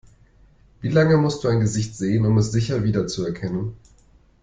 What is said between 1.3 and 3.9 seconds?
du ein Gesicht sehen, um es sicher wiederzuerkennen?